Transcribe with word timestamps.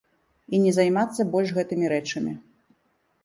І 0.55 0.59
не 0.63 0.71
займацца 0.77 1.25
больш 1.35 1.49
гэтымі 1.57 1.91
рэчамі. 1.95 2.33